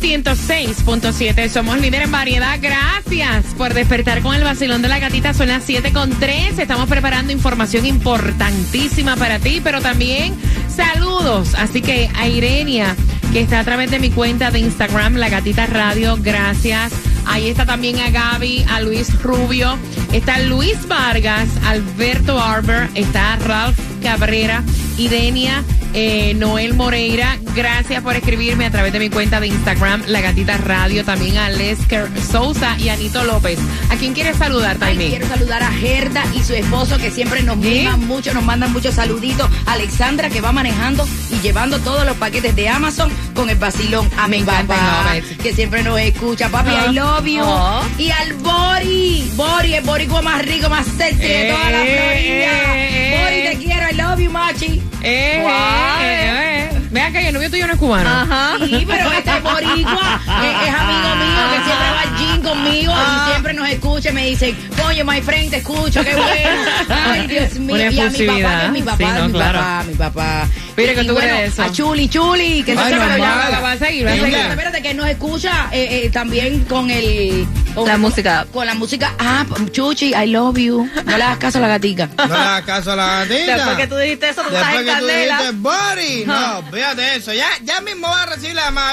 [0.00, 1.48] 106.7.
[1.48, 2.58] Somos líder en variedad.
[2.60, 5.34] Gracias por despertar con el vacilón de la gatita.
[5.34, 6.58] Son las 7 con 3.
[6.58, 10.34] Estamos preparando información importantísima para ti, pero también
[10.74, 11.54] saludos.
[11.54, 12.94] Así que a Irenia,
[13.32, 16.16] que está a través de mi cuenta de Instagram, La Gatita Radio.
[16.20, 16.92] Gracias.
[17.28, 19.78] Ahí está también a Gaby, a Luis Rubio,
[20.12, 24.64] está Luis Vargas, Alberto Arbor, está Ralph Cabrera,
[24.96, 25.62] Irenia,
[25.94, 27.38] eh, Noel Moreira.
[27.54, 31.04] Gracias por escribirme a través de mi cuenta de Instagram, La Gatita Radio.
[31.04, 33.58] También a Lesker Sousa y a Anito López.
[33.90, 35.08] ¿A quién quieres saludar, Taimí?
[35.08, 37.88] quiero saludar a Gerda y su esposo que siempre nos ¿Sí?
[37.98, 39.48] mucho, nos mandan muchos saluditos.
[39.66, 44.08] Alexandra que va manejando y llevando todos los paquetes de Amazon con el vacilón.
[44.18, 46.48] A mi papá que siempre nos escucha.
[46.48, 46.86] Papi, Ah.
[46.90, 47.42] I love you.
[47.42, 47.80] Oh.
[47.98, 49.30] Y al Bori.
[49.34, 52.76] Bori, el boricua más rico, más sexy de toda la Eh, Florida.
[52.76, 53.88] eh, Bori, te quiero.
[53.90, 54.82] I love you, machi.
[55.08, 56.78] Eh, eh, eh, eh.
[56.90, 58.08] Vean que el novio tuyo no es cubano.
[58.10, 58.56] Ajá.
[58.64, 63.24] Sí, pero este boricua es, es amigo mío que siempre va al gym conmigo Ah.
[63.26, 66.70] y siempre nos escucha y me dicen, coño, my friend, te escucho, qué bueno.
[66.88, 67.74] Ay, Dios mío.
[67.74, 69.58] Una y a mi papá, que es mi papá, Sí, no, mi claro.
[69.58, 70.48] papá, mi papá.
[70.78, 71.62] Mira, Y- ¿qué y tú bueno, crees eso?
[71.64, 74.10] A Chuli, Chuli, que se Ay, sepa no, que ya, va, va a seguir, va
[74.10, 74.50] a Espérate, seguir.
[74.52, 77.46] Espérate, que nos escucha eh, eh, también con el...
[77.74, 78.46] Con La música.
[78.52, 79.12] Con la música.
[79.18, 80.88] Ah, Chuchi, I love you.
[81.04, 82.08] No le hagas caso a la gatica.
[82.16, 83.54] No le hagas caso a la gatita.
[83.56, 86.24] Después que tú dijiste eso, tú estás Después en que tú dijiste Bori.
[86.26, 87.32] No, fíjate eso.
[87.34, 88.92] Ya, ya mismo va a recibir la llamada.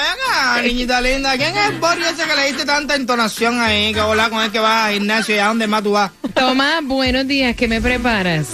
[0.56, 1.38] Venga, niñita linda.
[1.38, 3.94] ¿Quién es el Bori ese que le diste tanta entonación ahí?
[3.94, 6.12] Que volar con el que va al gimnasio y a dónde más tú vas.
[6.34, 7.56] Tomás, buenos días.
[7.56, 8.48] ¿Qué me preparas?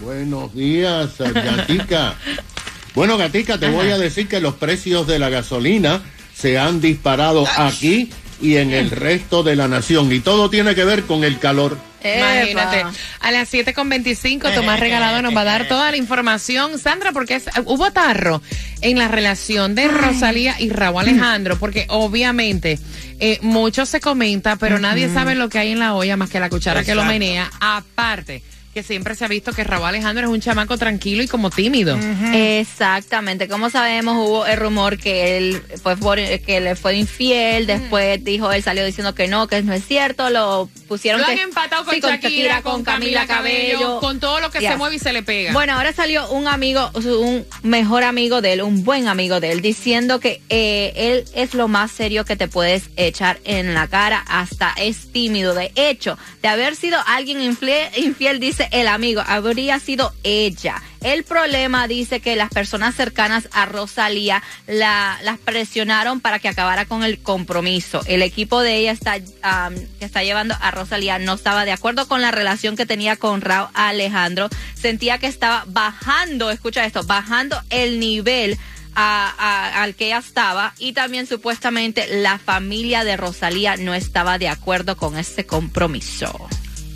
[0.00, 2.14] Buenos días, Gatica.
[2.94, 6.02] Bueno, Gatica, te voy a decir que los precios de la gasolina
[6.34, 8.10] se han disparado aquí
[8.40, 10.12] y en el resto de la nación.
[10.12, 11.78] Y todo tiene que ver con el calor.
[12.04, 12.80] Imagínate.
[12.80, 12.92] Epa.
[13.20, 16.78] A las 7.25 Tomás Regalado nos va a dar toda la información.
[16.80, 18.42] Sandra, porque es- hubo tarro
[18.80, 22.78] en la relación de Rosalía y Raúl Alejandro, porque obviamente
[23.20, 26.40] eh, mucho se comenta, pero nadie sabe lo que hay en la olla más que
[26.40, 27.48] la cuchara que lo menea.
[27.60, 28.42] Aparte,
[28.72, 31.98] que siempre se ha visto que Raúl Alejandro es un chamaco tranquilo y como tímido.
[32.32, 33.48] Exactamente.
[33.48, 37.66] Como sabemos, hubo el rumor que él fue por- que le fue infiel.
[37.66, 40.30] Después dijo, él salió diciendo que no, que no es cierto.
[40.30, 44.50] Lo pusieron Lo que han empatado con sí, Shakira, con Camila Cabello, con todo lo
[44.50, 45.52] que se mueve y se le pega.
[45.52, 49.60] Bueno, ahora salió un amigo, un mejor amigo de él, un buen amigo de él,
[49.62, 54.24] diciendo que eh, él es lo más serio que te puedes echar en la cara,
[54.28, 55.54] hasta es tímido.
[55.54, 60.82] De hecho, de haber sido alguien infle- infiel, dice el amigo, habría sido ella.
[61.02, 66.84] El problema dice que las personas cercanas a Rosalía la, las presionaron para que acabara
[66.84, 68.02] con el compromiso.
[68.06, 72.22] El equipo de ella está, que está llevando a Rosalía no estaba de acuerdo con
[72.22, 74.48] la relación que tenía con Raúl Alejandro.
[74.74, 78.58] Sentía que estaba bajando, escucha esto, bajando el nivel
[78.94, 84.96] al que ella estaba y también supuestamente la familia de Rosalía no estaba de acuerdo
[84.96, 86.48] con este compromiso.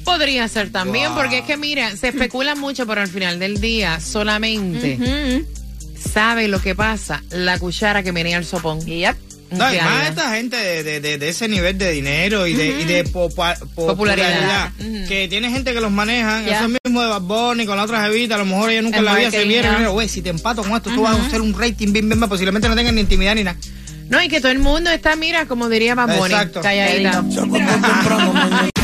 [0.07, 4.01] Podría ser también, porque es que mira, se especula mucho, pero al final del día
[4.01, 5.45] solamente
[6.13, 8.81] sabe lo que pasa la cuchara que menea el sopón.
[8.85, 9.17] Yep.
[9.51, 12.55] No, y Ya, más esta gente de, de- de- de ese nivel de dinero y
[12.55, 14.73] de, y de popa- popularidad,
[15.09, 16.59] que tiene gente que los maneja, Ya.
[16.59, 19.05] eso mismo de Bad Bunny con la otra jevita, a lo mejor ella nunca en
[19.05, 19.87] la vida se vieron.
[19.93, 22.29] Güey, si te empato con esto, tú vas a hacer un rating bien, bien, bien,
[22.29, 23.57] posiblemente no tengan ni intimidad ni nada.
[24.09, 26.61] No, y que todo el mundo está, mira, como diría Bunny, Exacto.
[26.63, 27.25] calladita.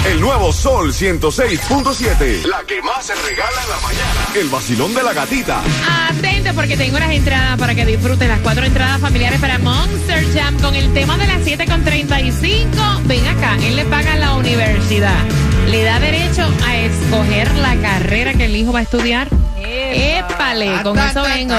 [0.04, 2.44] El nuevo Sol 106.7.
[2.46, 4.26] La que más se regala en la mañana.
[4.34, 5.62] El vacilón de la gatita.
[6.10, 10.58] Atento porque tengo las entradas para que disfrutes las cuatro entradas familiares para Monster Jam
[10.60, 12.66] con el tema de las 7 con 35.
[13.04, 15.24] Ven acá, él le paga la universidad.
[15.68, 19.28] Le da derecho a escoger la carrera que el hijo va a estudiar.
[19.64, 21.54] Épale, con eso vengo.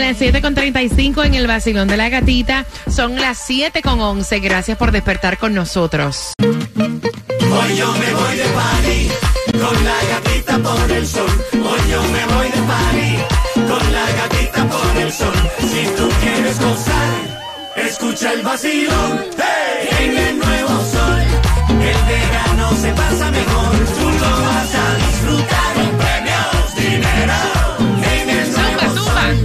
[0.00, 2.64] Las 7 con 35 en el vacilón de la gatita.
[2.90, 4.40] Son las 7 con 11.
[4.40, 6.32] Gracias por despertar con nosotros.
[6.40, 9.10] Hoy yo me voy de party
[9.52, 11.30] con la gatita por el sol.
[11.52, 15.50] Hoy yo me voy de party con la gatita por el sol.
[15.60, 19.24] Si tú quieres gozar, escucha el vacilón.
[19.36, 19.88] ¡Hey!
[20.00, 21.20] En el nuevo sol,
[21.68, 23.70] el verano se pasa mejor.
[23.98, 25.79] Tú lo vas a disfrutar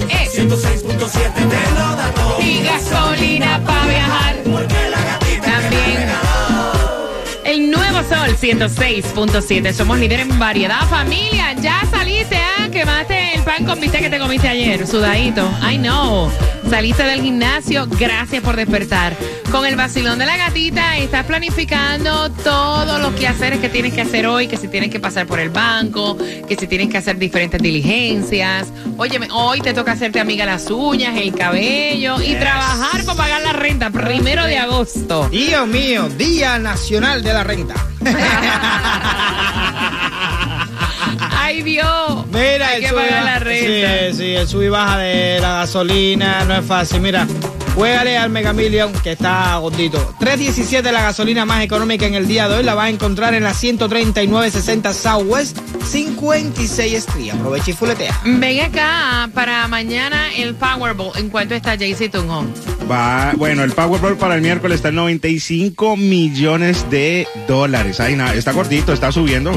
[0.09, 0.29] Eh.
[0.31, 2.41] 106.7 te lo da todo.
[2.41, 4.35] Y gasolina para viajar.
[4.43, 6.09] Porque la gatita también.
[7.43, 9.73] El nuevo sol 106.7.
[9.73, 11.53] Somos líderes en variedad, familia.
[11.61, 11.81] Ya.
[12.75, 15.49] Quemaste el pan con bistec que te comiste ayer, sudadito.
[15.61, 16.29] I know.
[16.69, 17.87] Saliste del gimnasio.
[17.97, 19.15] Gracias por despertar.
[19.49, 24.27] Con el vacilón de la gatita, estás planificando todos los quehaceres que tienes que hacer
[24.27, 27.61] hoy, que si tienes que pasar por el banco, que si tienes que hacer diferentes
[27.61, 28.67] diligencias.
[28.97, 33.53] Óyeme, hoy te toca hacerte amiga las uñas, el cabello y trabajar para pagar la
[33.53, 35.29] renta primero de agosto.
[35.29, 37.75] Dios mío, Día Nacional de la Renta.
[41.65, 44.11] Mira, Hay el que sub y pagar baja- la renta.
[44.11, 47.01] Sí, sí, el sub y baja de la gasolina no es fácil.
[47.01, 47.27] Mira,
[47.75, 50.15] juégale al Mega Million que está gordito.
[50.19, 53.43] 317 la gasolina más económica en el día de hoy la vas a encontrar en
[53.43, 57.31] la 13960 Southwest 56 Street.
[57.33, 58.19] Aprovecha y fuletea.
[58.25, 61.11] Ven acá para mañana el Powerball.
[61.17, 62.53] ¿En cuánto está Jaycee Tunjon?
[62.89, 67.99] Va, bueno, el Powerball para el miércoles está en 95 millones de dólares.
[67.99, 69.51] Ay, nada, está cortito, está subiendo.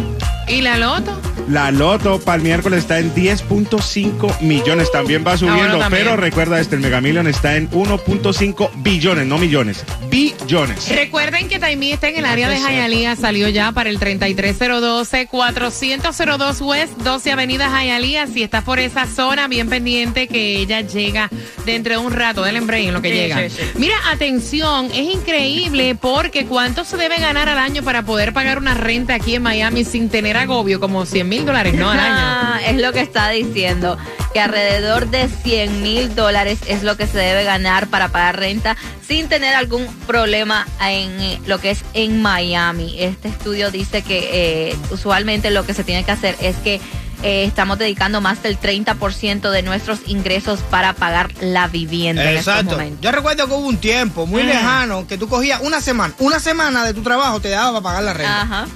[0.49, 1.19] ¿Y la loto?
[1.49, 6.05] La Loto para el miércoles está en 10.5 millones, también va subiendo, bueno, también.
[6.05, 10.89] pero recuerda este, el Mega Million está en 1.5 billones, no millones, billones.
[10.95, 16.61] Recuerden que Taimí está en el área de Hialeah, salió ya para el 33012 40002
[16.61, 18.27] West 12 Avenida Hialeah.
[18.27, 21.31] Si estás por esa zona, bien pendiente que ella llega
[21.65, 23.49] dentro de un rato, del embrague en lo que Sí, llega.
[23.49, 23.62] sí, sí.
[23.77, 28.75] Mira, atención, es increíble porque ¿cuánto se debe ganar al año para poder pagar una
[28.75, 30.79] renta aquí en Miami sin tener agobio?
[30.81, 31.90] Como 100 mil dólares, ¿no?
[31.90, 32.14] Al año.
[32.17, 33.96] Ah, es lo que está diciendo,
[34.32, 38.76] que alrededor de 100 mil dólares es lo que se debe ganar para pagar renta
[39.06, 42.96] sin tener algún problema en eh, lo que es en Miami.
[42.99, 46.81] Este estudio dice que eh, usualmente lo que se tiene que hacer es que
[47.23, 52.55] eh, estamos dedicando más del 30% de nuestros ingresos para pagar la vivienda en estos
[52.61, 52.81] Exacto.
[53.00, 54.46] Yo recuerdo que hubo un tiempo muy Mm.
[54.46, 58.02] lejano que tú cogías una semana, una semana de tu trabajo te daba para pagar
[58.05, 58.43] la renta.
[58.43, 58.67] Ajá.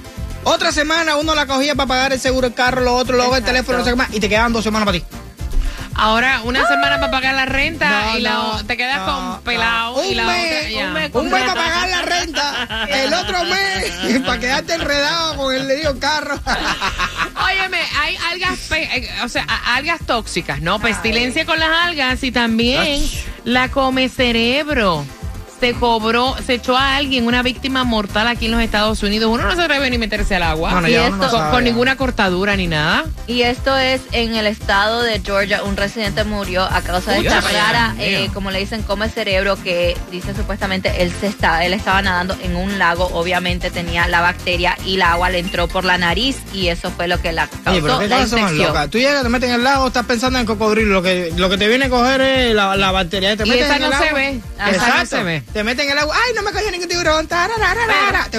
[0.45, 3.43] Otra semana uno la cogía para pagar el seguro del carro, lo otro, luego el
[3.43, 5.05] teléfono, no sé qué más, y te quedaban dos semanas para ti.
[5.95, 9.05] Ahora, una semana para pagar la renta No, y la, no, te quedas no,
[9.35, 10.03] con pelado no.
[10.03, 10.87] y Un la mes, otra ya.
[10.87, 15.53] un mes Un mes para pagar la renta, el otro mes para quedarte enredado con
[15.55, 16.39] el lío carro.
[17.45, 20.79] Óyeme, hay algas, pe- eh, o sea, algas tóxicas, ¿no?
[20.79, 23.07] Pestilencia con las algas y también
[23.43, 25.05] la come cerebro.
[25.63, 29.31] Se cobró, se echó a alguien, una víctima mortal aquí en los Estados Unidos.
[29.31, 30.73] Uno no se atreve ni meterse al agua.
[30.73, 33.05] Bueno, Y ya esto- uno no con, ninguna cortadura ni nada.
[33.27, 35.63] Y esto es en el estado de Georgia.
[35.63, 39.55] Un residente murió a causa de Uy, esta rara, eh, como le dicen, come cerebro,
[39.63, 43.09] que dice supuestamente él se está, él estaba nadando en un lago.
[43.13, 47.07] Obviamente tenía la bacteria y el agua le entró por la nariz y eso fue
[47.07, 48.57] lo que la Oye, pero causó qué la infección.
[48.67, 48.89] locas.
[48.89, 50.93] Tú llegas, te metes en el lago, estás pensando en cocodrilo.
[50.95, 53.37] Lo que, lo que te viene a coger es la, la bacteria.
[53.37, 54.19] Te Y metes esa en el no se agua.
[54.19, 54.41] ve.
[54.59, 54.69] Ajá.
[54.71, 55.15] Esa no Exacto.
[55.17, 55.43] se ve.
[55.53, 56.15] Te meten en el agua.
[56.15, 57.27] Ay, no me cogió ningún tiburón.
[57.27, 57.35] Te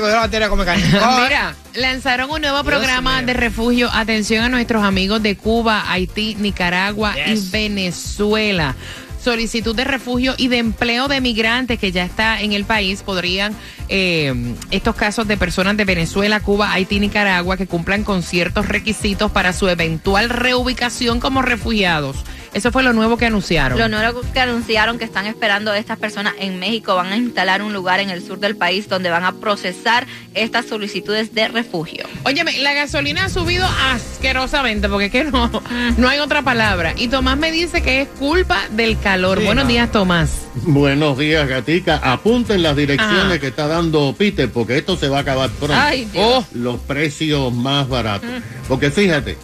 [0.01, 0.83] cogió la bacteria come carne.
[0.91, 1.23] Coge.
[1.23, 3.89] Mira, lanzaron un nuevo programa de refugio.
[3.93, 7.47] Atención a nuestros amigos de Cuba, Haití, Nicaragua Yes.
[7.47, 8.75] y Venezuela.
[9.23, 13.55] Solicitud de refugio y de empleo de migrantes que ya está en el país podrían
[13.89, 14.35] eh,
[14.71, 19.55] estos casos de personas de Venezuela, Cuba, Haití, Nicaragua que cumplan con ciertos requisitos para
[19.55, 22.17] su eventual reubicación como refugiados.
[22.55, 23.79] Eso fue lo nuevo que anunciaron.
[23.79, 27.73] Lo nuevo que anunciaron que están esperando estas personas en México van a instalar un
[27.73, 32.05] lugar en el sur del país donde van a procesar estas solicitudes de refugio.
[32.25, 35.51] Óyeme, la gasolina ha subido asquerosamente, porque es que no,
[35.97, 36.95] no hay otra palabra.
[36.97, 39.41] Y Tomás me dice que es culpa del calor.
[39.41, 39.71] Sí, Buenos no.
[39.71, 40.47] días, Tomás.
[40.63, 41.97] Buenos días, Gatica.
[42.03, 43.39] Apunten las direcciones Ajá.
[43.41, 45.75] que está dando Peter, porque esto se va a acabar pronto.
[45.77, 46.25] Ay, Dios.
[46.25, 48.31] Oh, los precios más baratos.
[48.69, 49.37] Porque fíjate,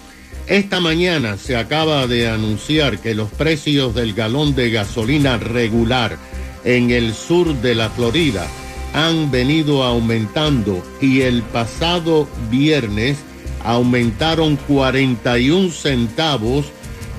[0.51, 6.19] esta mañana se acaba de anunciar que los precios del galón de gasolina regular
[6.65, 8.49] en el sur de la Florida
[8.93, 13.19] han venido aumentando y el pasado viernes
[13.65, 16.67] aumentaron 41 centavos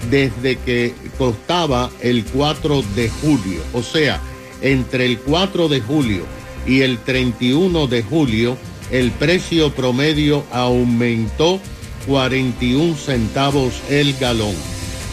[0.10, 3.62] desde que costaba el 4 de julio.
[3.72, 4.20] O sea,
[4.62, 6.26] entre el 4 de julio
[6.68, 8.58] y el 31 de julio,
[8.92, 11.62] el precio promedio aumentó
[12.08, 14.56] 41 centavos el galón.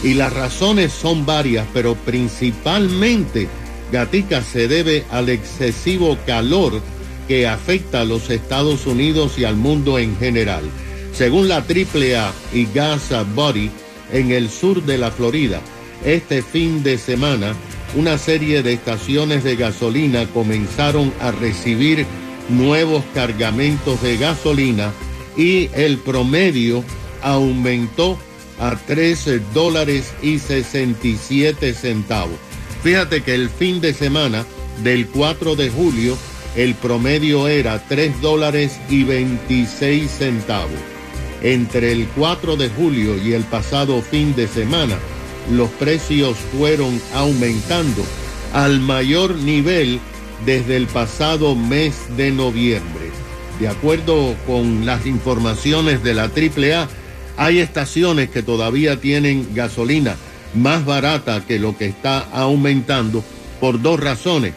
[0.03, 3.47] Y las razones son varias, pero principalmente,
[3.91, 6.81] Gatica, se debe al excesivo calor
[7.27, 10.63] que afecta a los Estados Unidos y al mundo en general.
[11.13, 13.69] Según la AAA y Gas Body,
[14.11, 15.61] en el sur de la Florida,
[16.05, 17.53] este fin de semana,
[17.95, 22.05] una serie de estaciones de gasolina comenzaron a recibir
[22.49, 24.91] nuevos cargamentos de gasolina
[25.39, 26.83] y el promedio
[27.21, 28.19] aumentó
[28.59, 32.37] a 13 dólares y 67 centavos.
[32.83, 34.45] Fíjate que el fin de semana
[34.83, 36.17] del 4 de julio
[36.57, 40.79] el promedio era 3 dólares y 26 centavos.
[41.41, 44.97] Entre el 4 de julio y el pasado fin de semana,
[45.53, 48.03] los precios fueron aumentando
[48.51, 50.01] al mayor nivel
[50.45, 53.08] desde el pasado mes de noviembre.
[53.59, 56.87] De acuerdo con las informaciones de la AAA,
[57.35, 60.15] hay estaciones que todavía tienen gasolina
[60.53, 63.23] más barata que lo que está aumentando
[63.59, 64.53] por dos razones.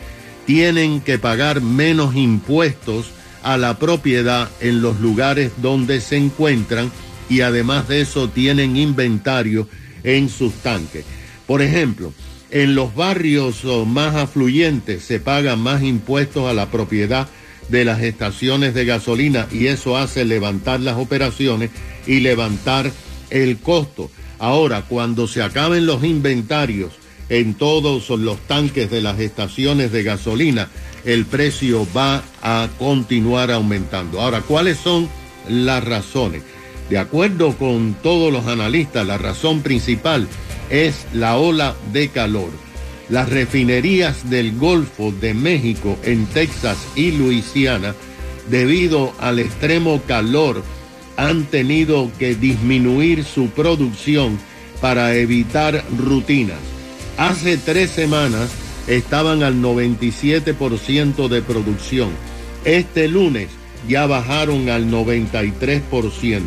[0.47, 3.11] Tienen que pagar menos impuestos
[3.42, 6.90] a la propiedad en los lugares donde se encuentran
[7.28, 9.68] y además de eso tienen inventario
[10.04, 11.04] en sus tanques.
[11.47, 12.12] Por ejemplo,
[12.50, 17.26] en los barrios más afluyentes se pagan más impuestos a la propiedad
[17.73, 21.71] de las estaciones de gasolina y eso hace levantar las operaciones
[22.07, 22.93] y levantar
[23.31, 24.11] el costo.
[24.38, 26.93] Ahora, cuando se acaben los inventarios
[27.31, 30.69] en todos los tanques de las estaciones de gasolina,
[31.07, 34.21] el precio va a continuar aumentando.
[34.21, 35.09] Ahora, ¿cuáles son
[35.49, 36.43] las razones?
[36.91, 40.29] De acuerdo con todos los analistas, la razón principal
[40.69, 42.50] es la ola de calor.
[43.12, 47.95] Las refinerías del Golfo de México en Texas y Luisiana,
[48.49, 50.62] debido al extremo calor,
[51.19, 54.38] han tenido que disminuir su producción
[54.81, 56.57] para evitar rutinas.
[57.19, 58.50] Hace tres semanas
[58.87, 62.09] estaban al 97% de producción.
[62.64, 63.49] Este lunes
[63.87, 66.40] ya bajaron al 93%.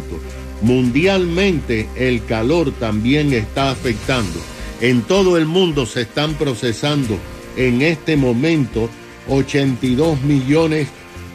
[0.63, 4.54] Mundialmente el calor también está afectando.
[4.81, 7.17] En todo el mundo se están procesando
[7.55, 8.89] en este momento
[9.29, 10.89] 82 millones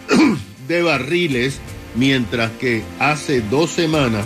[0.68, 1.58] de barriles,
[1.94, 4.24] mientras que hace dos semanas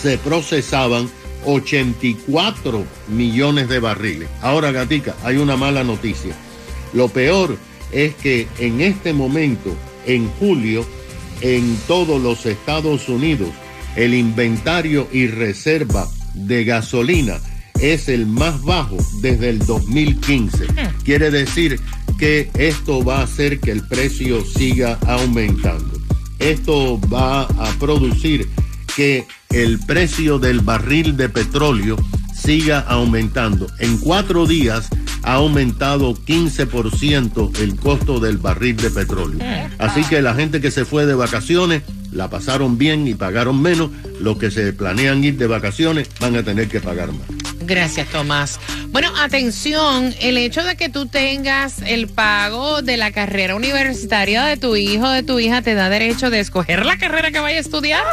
[0.00, 1.08] se procesaban
[1.46, 4.28] 84 millones de barriles.
[4.42, 6.34] Ahora, Gatica, hay una mala noticia.
[6.92, 7.56] Lo peor
[7.92, 9.74] es que en este momento,
[10.06, 10.84] en julio,
[11.40, 13.48] en todos los Estados Unidos,
[13.96, 17.40] el inventario y reserva de gasolina
[17.80, 20.66] es el más bajo desde el 2015.
[21.04, 21.80] Quiere decir
[22.18, 25.98] que esto va a hacer que el precio siga aumentando.
[26.38, 28.48] Esto va a producir
[28.96, 31.96] que el precio del barril de petróleo
[32.34, 33.66] siga aumentando.
[33.78, 34.88] En cuatro días
[35.22, 39.38] ha aumentado 15% el costo del barril de petróleo.
[39.78, 41.82] Así que la gente que se fue de vacaciones
[42.12, 43.90] la pasaron bien y pagaron menos.
[44.20, 47.47] Los que se planean ir de vacaciones van a tener que pagar más.
[47.68, 48.58] Gracias, Tomás.
[48.88, 54.56] Bueno, atención, el hecho de que tú tengas el pago de la carrera universitaria de
[54.56, 57.60] tu hijo de tu hija te da derecho de escoger la carrera que vaya a
[57.60, 58.04] estudiar.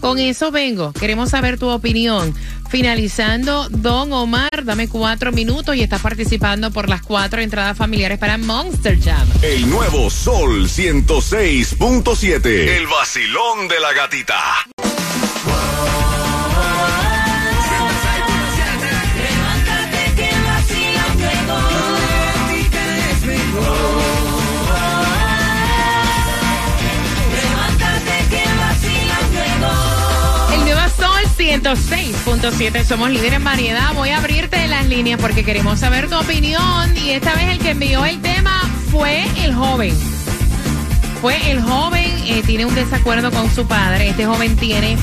[0.00, 0.92] Con eso vengo.
[0.92, 2.34] Queremos saber tu opinión.
[2.70, 8.36] Finalizando, Don Omar, dame cuatro minutos y estás participando por las cuatro entradas familiares para
[8.36, 9.28] Monster Jam.
[9.42, 12.46] El nuevo Sol 106.7.
[12.46, 14.42] El vacilón de la gatita.
[31.42, 32.84] 106.7.
[32.84, 33.92] Somos líderes en variedad.
[33.94, 36.96] Voy a abrirte las líneas porque queremos saber tu opinión.
[36.96, 38.60] Y esta vez el que envió el tema
[38.92, 39.92] fue el joven.
[41.20, 44.10] Fue el joven, eh, tiene un desacuerdo con su padre.
[44.10, 44.96] Este joven tiene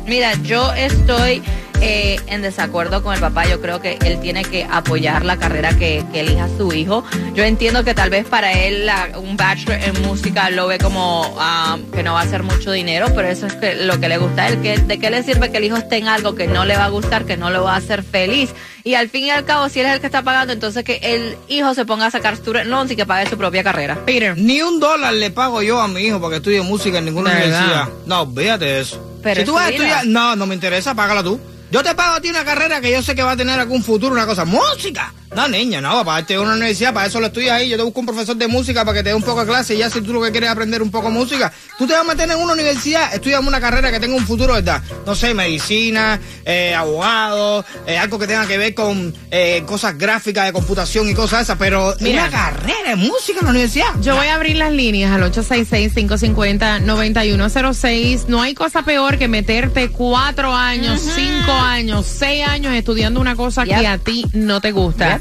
[0.06, 1.42] Mira, yo estoy
[1.82, 3.46] eh, en desacuerdo con el papá.
[3.48, 7.04] Yo creo que él tiene que apoyar la carrera que, elija su hijo.
[7.36, 11.36] Yo entiendo que tal vez para él la- un bachelor en música lo ve como
[11.40, 14.18] ah, que no va a hacer mucho dinero, pero eso es que, lo que le
[14.18, 14.62] gusta a él.
[14.62, 16.86] Que, ¿De qué le sirve que el hijo esté en algo que no le va
[16.86, 18.54] a gustar, que no lo va a hacer feliz?
[18.88, 21.02] Y al fin y al cabo, si él es el que está pagando, entonces que
[21.04, 24.00] el hijo se ponga a sacar student loans y que pague su propia carrera.
[24.06, 24.38] Peter.
[24.38, 27.32] Ni un dólar le pago yo a mi hijo para que estudie música en ninguna
[27.32, 27.90] universidad.
[28.06, 29.20] No, olvídate de eso.
[29.22, 31.38] Pero si tú su vas a estudiar, no, no me interesa, págala tú.
[31.70, 33.84] Yo te pago a ti una carrera que yo sé que va a tener algún
[33.84, 34.46] futuro, una cosa.
[34.46, 35.14] ¡Música!
[35.36, 37.70] No, niña, no, para darte una universidad, para eso lo estudias ahí.
[37.70, 39.76] Yo te busco un profesor de música para que te dé un poco de clase
[39.76, 41.94] y ya si tú lo que quieres es aprender un poco de música, tú te
[41.94, 44.82] vas a meter en una universidad, estudias una carrera que tenga un futuro, ¿verdad?
[45.06, 50.46] No sé, medicina, eh, abogado, eh, algo que tenga que ver con eh, cosas gráficas
[50.46, 52.24] de computación y cosas esas, pero Mira.
[52.28, 53.88] una carrera de música en la universidad.
[54.02, 58.26] Yo voy a abrir las líneas al 866-550-9106.
[58.28, 63.66] No hay cosa peor que meterte cuatro años, cinco años, seis años estudiando una cosa
[63.66, 63.80] Yep.
[63.80, 65.20] que a ti no te gusta.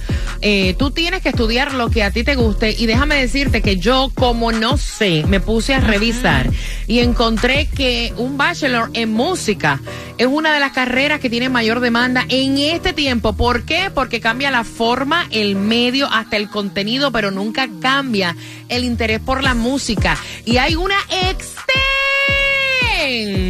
[0.48, 3.78] Eh, tú tienes que estudiar lo que a ti te guste y déjame decirte que
[3.78, 6.48] yo, como no sé, me puse a revisar
[6.86, 9.80] y encontré que un bachelor en música
[10.18, 13.32] es una de las carreras que tiene mayor demanda en este tiempo.
[13.32, 13.90] ¿Por qué?
[13.92, 18.36] Porque cambia la forma, el medio, hasta el contenido, pero nunca cambia
[18.68, 20.16] el interés por la música.
[20.44, 20.94] Y hay una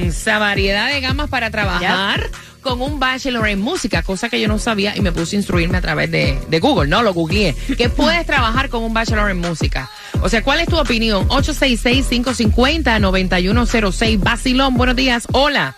[0.00, 2.30] extensa variedad de gamas para trabajar.
[2.66, 5.78] Con un bachelor en música, cosa que yo no sabía y me puse a instruirme
[5.78, 7.04] a través de, de Google, ¿no?
[7.04, 7.54] Lo googleé.
[7.78, 9.88] Que puedes trabajar con un bachelor en música.
[10.20, 11.28] O sea, ¿cuál es tu opinión?
[11.28, 14.18] 866-550-9106.
[14.18, 15.28] Basilón, buenos días.
[15.30, 15.76] Hola.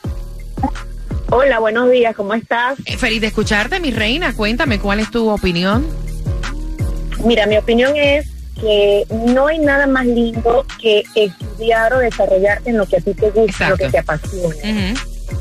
[1.28, 2.78] Hola, buenos días, ¿cómo estás?
[2.86, 4.34] Eh, Feliz de escucharte, mi reina.
[4.34, 5.86] Cuéntame, ¿cuál es tu opinión?
[7.22, 8.26] Mira, mi opinión es
[8.58, 13.12] que no hay nada más lindo que estudiar o desarrollarte en lo que a ti
[13.12, 13.72] te gusta, Exacto.
[13.72, 14.94] lo que te apasiona.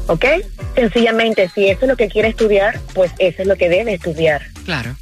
[0.07, 0.25] ¿Ok?
[0.75, 4.41] Sencillamente, si eso es lo que quiere estudiar, pues eso es lo que debe estudiar.
[4.65, 4.95] Claro.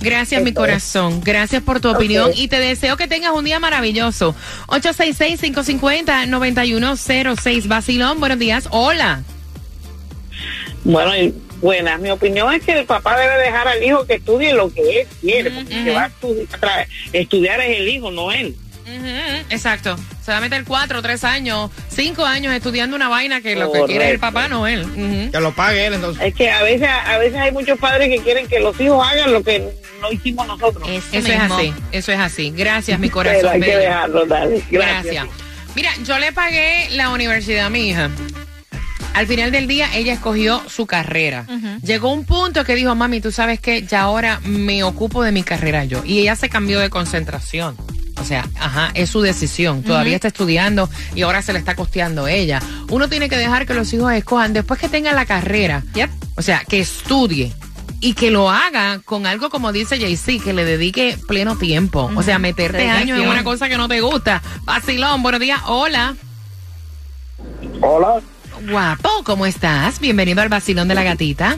[0.00, 1.20] Gracias, mi corazón.
[1.22, 4.34] Gracias por tu opinión y te deseo que tengas un día maravilloso.
[4.68, 7.66] 866-550-9106.
[7.68, 8.68] Basilón, buenos días.
[8.70, 9.22] Hola.
[10.84, 12.00] Bueno, y buenas.
[12.00, 15.06] Mi opinión es que el papá debe dejar al hijo que estudie lo que él
[15.20, 18.56] quiere, porque el que va a estudi- tra- estudiar es el hijo, no él.
[19.50, 19.96] Exacto.
[20.24, 23.84] Se va a meter cuatro, tres años, cinco años estudiando una vaina que lo que
[23.84, 25.30] quiere es el papá, no él.
[25.32, 26.22] Que lo pague él entonces.
[26.22, 29.32] Es que a veces, a veces hay muchos padres que quieren que los hijos hagan
[29.32, 30.88] lo que no hicimos nosotros.
[30.88, 32.50] Eso, Eso es así, eso es así.
[32.50, 33.40] Gracias, mi corazón.
[33.42, 34.62] Pero hay que dejarlo, dale.
[34.70, 35.04] Gracias.
[35.04, 35.26] Gracias.
[35.74, 38.10] Mira, yo le pagué la universidad a mi hija.
[39.14, 41.44] Al final del día, ella escogió su carrera.
[41.82, 45.42] Llegó un punto que dijo, mami, tú sabes que ya ahora me ocupo de mi
[45.42, 46.02] carrera yo.
[46.04, 47.76] Y ella se cambió de concentración.
[48.20, 49.82] O sea, ajá, es su decisión.
[49.82, 52.60] Todavía está estudiando y ahora se le está costeando ella.
[52.90, 55.82] Uno tiene que dejar que los hijos escojan después que tenga la carrera.
[55.94, 56.10] Yep.
[56.36, 57.52] O sea, que estudie
[58.00, 62.10] y que lo haga con algo como dice Jay-Z, que le dedique pleno tiempo.
[62.14, 63.02] O sea, meterte Dedicación.
[63.10, 64.42] años en una cosa que no te gusta.
[64.64, 65.60] Vacilón, buenos días.
[65.66, 66.14] Hola.
[67.80, 68.20] Hola,
[68.70, 70.00] Guapo, ¿cómo estás?
[70.00, 71.56] Bienvenido al Vacilón de la Gatita.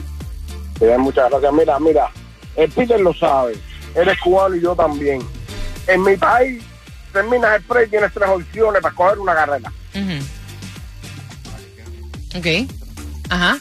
[0.79, 1.51] bien, muchas gracias.
[1.53, 2.09] Mira, mira,
[2.55, 3.53] el Peter lo sabe,
[3.95, 5.19] él es cubano y yo también.
[5.87, 6.63] En mi país,
[7.11, 9.71] terminas el pre y tienes tres opciones para coger una carrera.
[9.95, 10.19] Ujú.
[12.37, 12.47] Ok.
[13.29, 13.57] Ajá.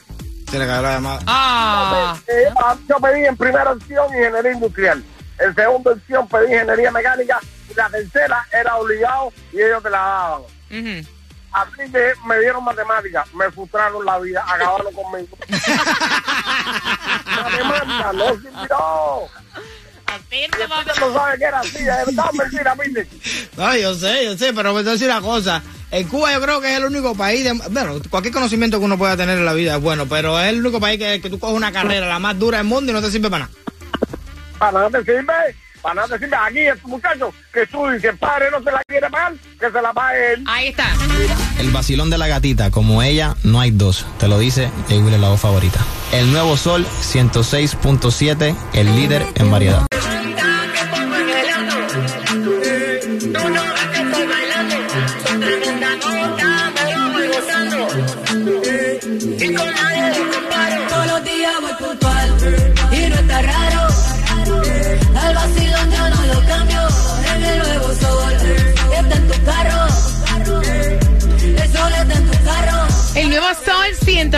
[0.50, 1.20] Se le cayó la llamada.
[1.26, 2.16] Ah.
[2.26, 5.04] Eh, ah, yo pedí en primera opción ingeniería industrial,
[5.38, 7.38] en segunda opción pedí ingeniería mecánica
[7.70, 10.42] y la tercera era obligado y ellos te la daban.
[10.42, 11.08] Ujú.
[11.52, 15.36] Así que me dieron matemáticas, me frustraron la vida, acabaron conmigo.
[17.26, 19.28] matemáticas, no sirvió.
[21.12, 22.30] Sabe que era así, verdad,
[22.76, 22.76] mentira.
[23.56, 25.62] No, yo sé, yo sé, pero me voy a decir una cosa.
[25.90, 28.96] En Cuba yo creo que es el único país, de, bueno, cualquier conocimiento que uno
[28.96, 31.38] pueda tener en la vida es bueno, pero es el único país que, que tú
[31.38, 33.56] coges una carrera la más dura del mundo y no te sirve para nada.
[34.58, 35.32] Para nada te sirve,
[35.82, 36.36] para nada te sirve.
[36.36, 39.92] Aquí este muchacho que si el padre no se la quiere pagar, que se la
[39.92, 40.44] pague él.
[40.46, 40.88] Ahí está.
[41.58, 44.06] El vacilón de la gatita, como ella, no hay dos.
[44.18, 45.80] Te lo dice Jay la voz favorita.
[46.12, 49.86] El nuevo Sol 106.7, el líder en variedad.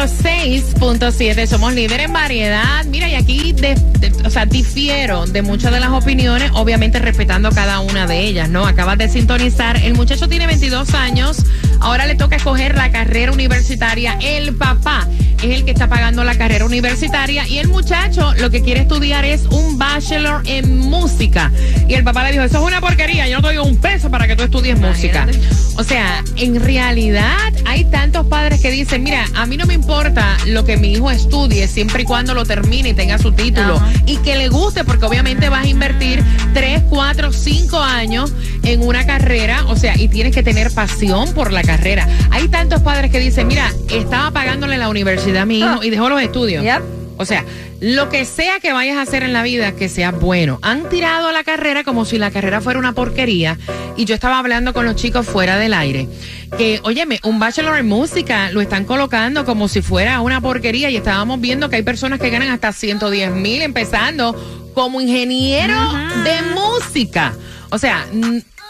[0.06, 1.46] 106.7.
[1.46, 2.84] Somos líder en variedad.
[2.86, 7.50] Mira, y aquí, de- de- o sea, difiero de muchas de las opiniones, obviamente respetando
[7.50, 8.66] cada una de ellas, ¿no?
[8.66, 9.76] Acabas de sintonizar.
[9.76, 11.38] El muchacho tiene 22 años.
[11.80, 14.18] Ahora le toca escoger la carrera universitaria.
[14.20, 15.06] El papá
[15.42, 19.24] es el que está pagando la carrera universitaria y el muchacho lo que quiere estudiar
[19.24, 21.50] es un bachelor en música.
[21.88, 24.10] Y el papá le dijo, eso es una porquería, yo no te doy un peso
[24.10, 25.26] para que tú estudies música.
[25.76, 30.36] O sea, en realidad hay tantos padres que dicen, mira, a mí no me importa
[30.46, 33.82] lo que mi hijo estudie siempre y cuando lo termine y tenga su título.
[34.06, 36.22] Y que le guste, porque obviamente vas a invertir
[36.54, 41.52] 3, 4, 5 años en una carrera, o sea, y tienes que tener pasión por
[41.52, 42.06] la carrera.
[42.30, 46.20] Hay tantos padres que dicen, mira, estaba pagándole la universidad mi hijo y dejó los
[46.20, 46.64] estudios.
[47.18, 47.44] O sea,
[47.80, 50.58] lo que sea que vayas a hacer en la vida, que sea bueno.
[50.62, 53.58] Han tirado a la carrera como si la carrera fuera una porquería.
[53.96, 56.08] Y yo estaba hablando con los chicos fuera del aire.
[56.56, 60.90] Que, óyeme, un bachelor en música lo están colocando como si fuera una porquería.
[60.90, 64.34] Y estábamos viendo que hay personas que ganan hasta 110 mil empezando
[64.74, 65.76] como ingeniero
[66.24, 67.34] de música.
[67.70, 68.06] O sea,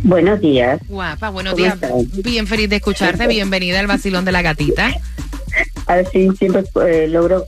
[0.04, 0.80] Buenos días.
[0.88, 1.76] Guapa, buenos ¿Cómo días.
[1.76, 2.24] estás?
[2.24, 4.94] Bien feliz de escucharte, bienvenida al Vacilón de la Gatita.
[5.86, 7.46] Así siempre eh, logro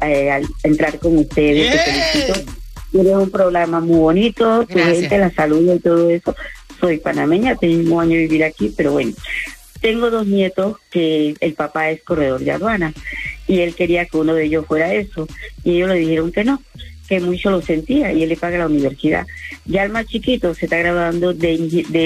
[0.00, 1.72] eh, al entrar con ustedes.
[1.72, 2.52] Te felicito.
[2.92, 5.00] Tienes un programa muy bonito, tu Gracias.
[5.00, 6.34] gente, la salud y todo eso.
[6.80, 9.12] Soy panameña, tengo un año de vivir aquí, pero bueno.
[9.84, 12.94] Tengo dos nietos que el papá es corredor de aduana
[13.46, 15.28] y él quería que uno de ellos fuera eso.
[15.62, 16.62] Y ellos le dijeron que no,
[17.06, 19.26] que mucho lo sentía y él le paga la universidad.
[19.66, 21.58] Ya el más chiquito se está graduando de,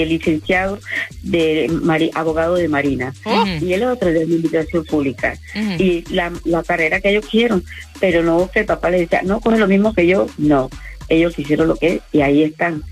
[0.05, 0.77] licenciado
[1.23, 3.13] de mari- abogado de marina.
[3.61, 5.37] Y el otro de administración pública.
[5.79, 7.63] Y la, la carrera que ellos quieren,
[8.01, 10.69] pero no que el papá les decía, no, coge lo mismo que yo, no,
[11.07, 12.83] ellos quisieron lo que es y ahí están.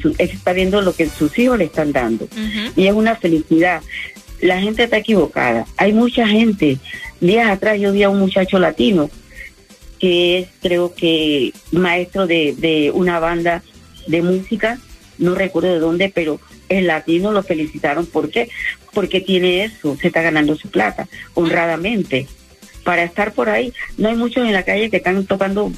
[0.00, 2.28] Su- él está viendo lo que sus hijos le están dando.
[2.76, 3.82] Y es una felicidad.
[4.40, 5.66] La gente está equivocada.
[5.76, 6.78] Hay mucha gente.
[7.20, 9.10] Días atrás yo vi a un muchacho latino
[9.98, 13.62] que es, creo que, maestro de, de una banda
[14.06, 14.78] de música,
[15.18, 18.06] no recuerdo de dónde, pero el latino lo felicitaron.
[18.06, 18.48] ¿Por qué?
[18.94, 22.26] Porque tiene eso, se está ganando su plata, honradamente.
[22.88, 25.70] Para estar por ahí, no hay muchos en la calle que están tocando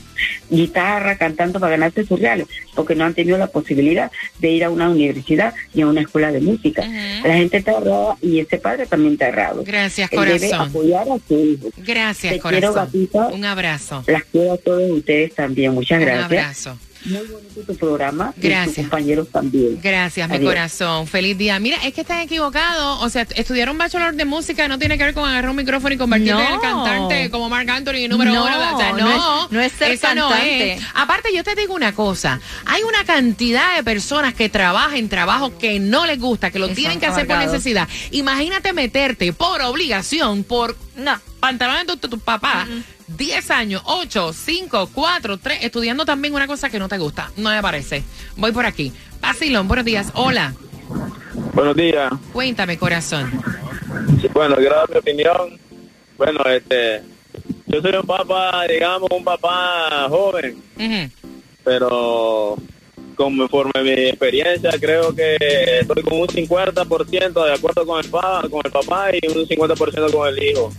[0.48, 2.46] guitarra, cantando para ganarse sus reales,
[2.76, 6.30] porque no han tenido la posibilidad de ir a una universidad y a una escuela
[6.30, 6.86] de música.
[7.24, 9.64] La gente está errada y ese padre también está errado.
[9.66, 10.68] Gracias, Él debe corazón.
[10.68, 11.68] apoyar a su hijo.
[11.78, 12.74] Gracias, Te quiero, corazón.
[12.74, 13.26] gatita.
[13.26, 14.04] Un abrazo.
[14.06, 15.74] Las quiero a todos ustedes también.
[15.74, 16.24] Muchas Un gracias.
[16.26, 16.78] abrazo.
[17.04, 18.34] Muy bonito tu programa.
[18.36, 18.74] Y Gracias.
[18.74, 19.78] tus compañeros también.
[19.82, 21.06] Gracias, mi corazón.
[21.06, 21.58] Feliz día.
[21.58, 23.00] Mira, es que estás equivocado.
[23.00, 25.94] O sea, estudiar un bachelor de música no tiene que ver con agarrar un micrófono
[25.94, 26.46] y convertirte No.
[26.48, 28.74] en el cantante como Marc Anthony, número No, uno.
[28.74, 30.72] O sea, no, no es- no es ser cantante.
[30.74, 30.82] es.
[30.94, 32.38] Aparte, yo te digo una cosa.
[32.66, 36.74] Hay una cantidad de personas que trabajan trabajo que no les gusta, que lo Y
[36.74, 37.88] tienen que hacer por necesidad.
[38.10, 41.18] Imagínate meterte por obligación, por No.
[41.40, 42.66] pantalones de tu, tu papá.
[43.16, 47.30] 10 años, 8, 5, 4, 3, estudiando también una cosa que no te gusta.
[47.36, 48.02] No me parece.
[48.36, 48.92] Voy por aquí.
[49.20, 50.10] Basilón, buenos días.
[50.14, 50.54] Hola.
[51.54, 52.12] Buenos días.
[52.32, 53.30] Cuéntame, corazón.
[54.20, 55.58] Sí, Bueno, quiero dar mi opinión.
[56.16, 57.02] Bueno, este,
[57.66, 60.62] yo soy un papá, digamos, un papá joven,
[61.64, 62.56] pero
[63.16, 65.36] conforme mi experiencia, creo que
[65.80, 70.12] estoy con un 50% de acuerdo con el, pa, con el papá y un 50%
[70.12, 70.72] con el hijo.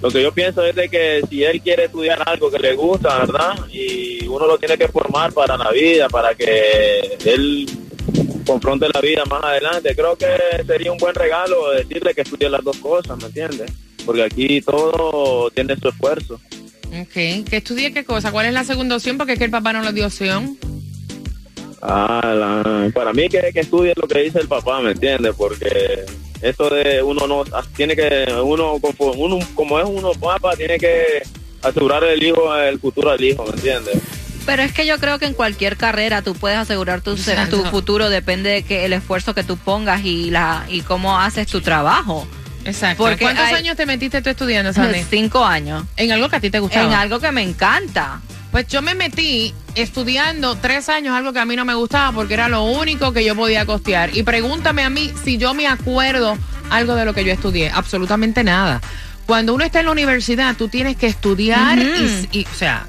[0.00, 3.18] Lo que yo pienso es de que si él quiere estudiar algo que le gusta,
[3.18, 3.58] ¿verdad?
[3.72, 7.66] Y uno lo tiene que formar para la vida, para que él
[8.46, 9.94] confronte la vida más adelante.
[9.96, 10.26] Creo que
[10.66, 13.72] sería un buen regalo decirle que estudie las dos cosas, ¿me entiendes?
[14.06, 16.40] Porque aquí todo tiene su esfuerzo.
[17.00, 18.30] Ok, que estudie qué cosa.
[18.30, 19.18] ¿Cuál es la segunda opción?
[19.18, 20.56] Porque es que el papá no le dio opción.
[21.82, 25.34] Ah, la- para mí que, que estudie lo que dice el papá, ¿me entiendes?
[25.36, 26.04] Porque
[26.42, 27.44] esto de uno no
[27.76, 31.22] tiene que uno como, uno como es uno papá tiene que
[31.62, 33.98] asegurar el hijo el futuro del hijo, ¿me entiendes?
[34.46, 38.08] Pero es que yo creo que en cualquier carrera tú puedes asegurar tu, tu futuro,
[38.08, 42.26] depende de que el esfuerzo que tú pongas y la y cómo haces tu trabajo.
[42.64, 43.04] Exacto.
[43.04, 45.04] Porque ¿Cuántos hay- años te metiste tú estudiando, Sandy?
[45.08, 45.84] Cinco años.
[45.96, 46.86] En algo que a ti te gustaba.
[46.86, 48.20] En algo que me encanta.
[48.50, 52.34] Pues yo me metí estudiando tres años algo que a mí no me gustaba porque
[52.34, 54.16] era lo único que yo podía costear.
[54.16, 56.36] Y pregúntame a mí si yo me acuerdo
[56.70, 57.70] algo de lo que yo estudié.
[57.70, 58.80] Absolutamente nada.
[59.26, 62.86] Cuando uno está en la universidad, tú tienes que estudiar y, y, o sea,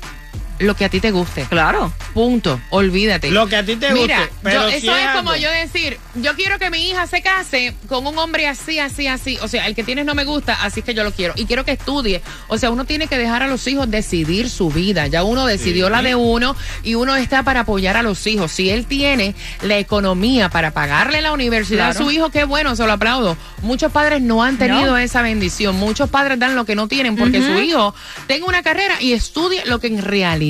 [0.59, 1.45] lo que a ti te guste.
[1.49, 1.91] Claro.
[2.13, 2.59] Punto.
[2.69, 3.31] Olvídate.
[3.31, 5.49] Lo que a ti te Mira, guste, pero yo- si eso es es como yo
[5.51, 9.37] decir, yo quiero que mi hija se case con un hombre así, así, así.
[9.41, 11.33] O sea, el que tienes no me gusta, así que yo lo quiero.
[11.37, 12.21] Y quiero que estudie.
[12.47, 15.07] O sea, uno tiene que dejar a los hijos decidir su vida.
[15.07, 15.91] Ya uno decidió Sí.
[15.91, 18.51] la de uno y uno está para apoyar a los hijos.
[18.51, 21.99] Si él tiene la economía para pagarle la universidad Claro.
[21.99, 23.37] a su hijo, qué bueno, se lo aplaudo.
[23.61, 24.97] Muchos padres no han tenido No.
[24.97, 25.75] esa bendición.
[25.75, 27.93] Muchos padres dan lo que no tienen porque su hijo
[28.27, 30.48] tenga una carrera y estudie lo que en realidad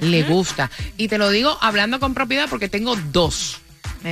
[0.00, 0.70] le gusta.
[0.96, 3.60] Y te lo digo hablando con propiedad porque tengo dos.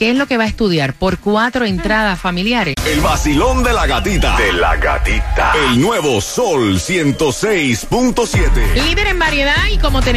[0.00, 2.74] ¿Qué es lo que va a estudiar por cuatro entradas familiares?
[2.86, 4.34] El vacilón de la gatita.
[4.38, 5.52] De la gatita.
[5.68, 8.82] El nuevo Sol 106.7.
[8.82, 10.10] Líder en variedad y como tenemos